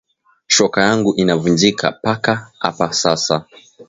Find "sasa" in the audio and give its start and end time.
2.93-3.45